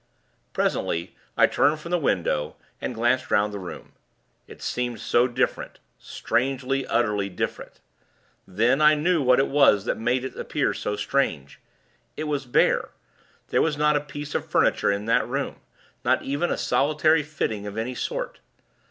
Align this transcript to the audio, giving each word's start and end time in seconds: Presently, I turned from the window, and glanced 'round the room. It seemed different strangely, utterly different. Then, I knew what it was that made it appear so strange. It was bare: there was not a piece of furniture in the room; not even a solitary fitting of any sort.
Presently, 0.51 1.15
I 1.37 1.45
turned 1.45 1.79
from 1.79 1.91
the 1.91 1.99
window, 1.99 2.55
and 2.81 2.95
glanced 2.95 3.29
'round 3.29 3.53
the 3.53 3.59
room. 3.59 3.91
It 4.47 4.59
seemed 4.59 4.99
different 5.35 5.77
strangely, 5.99 6.87
utterly 6.87 7.29
different. 7.29 7.79
Then, 8.47 8.81
I 8.81 8.95
knew 8.95 9.21
what 9.21 9.37
it 9.37 9.47
was 9.47 9.85
that 9.85 9.99
made 9.99 10.25
it 10.25 10.35
appear 10.35 10.73
so 10.73 10.95
strange. 10.95 11.59
It 12.17 12.23
was 12.23 12.47
bare: 12.47 12.89
there 13.49 13.61
was 13.61 13.77
not 13.77 13.95
a 13.95 14.01
piece 14.01 14.33
of 14.33 14.43
furniture 14.49 14.91
in 14.91 15.05
the 15.05 15.23
room; 15.23 15.57
not 16.03 16.23
even 16.23 16.49
a 16.49 16.57
solitary 16.57 17.21
fitting 17.21 17.67
of 17.67 17.77
any 17.77 17.93
sort. 17.93 18.39